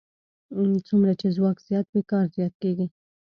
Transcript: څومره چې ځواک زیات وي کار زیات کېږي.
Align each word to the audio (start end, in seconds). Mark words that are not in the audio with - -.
څومره 0.87 1.13
چې 1.19 1.27
ځواک 1.35 1.57
زیات 1.67 1.87
وي 1.91 2.01
کار 2.11 2.25
زیات 2.35 2.53
کېږي. 2.61 2.87